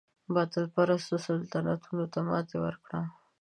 [0.33, 2.99] باطل پرستو سلطنتونو ته ماتې ورکړه.